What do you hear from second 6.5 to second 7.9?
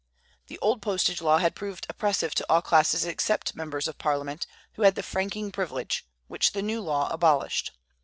the new law abolished.